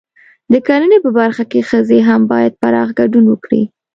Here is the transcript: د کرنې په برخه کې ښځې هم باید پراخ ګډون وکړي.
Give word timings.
د 0.51 0.53
کرنې 0.67 0.97
په 1.05 1.09
برخه 1.19 1.43
کې 1.51 1.67
ښځې 1.69 1.99
هم 2.07 2.21
باید 2.31 2.53
پراخ 2.61 2.87
ګډون 2.99 3.25
وکړي. 3.29 3.63